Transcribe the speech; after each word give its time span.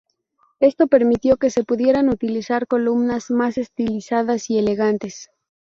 Esto 0.59 0.87
permitió 0.87 1.37
que 1.37 1.51
se 1.51 1.63
pudieran 1.63 2.09
utilizar 2.09 2.65
columnas 2.65 3.29
más 3.29 3.59
estilizadas 3.59 4.49
y 4.49 4.57
elegantes. 4.57 5.29